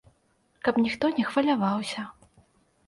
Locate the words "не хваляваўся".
1.21-2.09